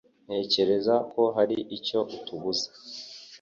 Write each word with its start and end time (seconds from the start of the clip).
Ntekereza 0.25 0.95
ko 1.11 1.21
hari 1.35 1.57
icyo 1.77 1.99
atubuza. 2.15 2.67